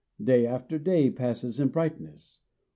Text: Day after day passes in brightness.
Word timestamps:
Day 0.19 0.47
after 0.47 0.79
day 0.79 1.11
passes 1.11 1.59
in 1.59 1.67
brightness. 1.67 2.39